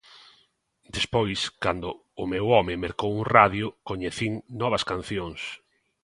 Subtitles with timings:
[0.95, 1.89] Despois, cando
[2.23, 5.41] o meu home mercou un radio, coñecín novas cancións.